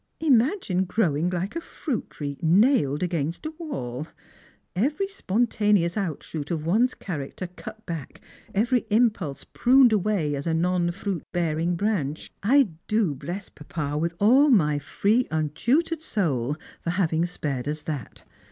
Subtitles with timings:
[0.19, 4.07] Imagine growing like a fruit tree nailed against a wall;
[4.75, 8.19] every spontaneous outshoot of one's character cut back,
[8.55, 12.31] every impulse pruned away as a non fruit beuring branch!
[12.43, 18.23] 1 do bless papa with all my free untutored soul for having spared us that.